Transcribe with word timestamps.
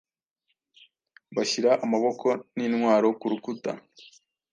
Bashyira 1.35 1.71
amaboko 1.85 2.27
nintwaro 2.55 3.07
ku 3.19 3.25
rukuta 3.31 3.71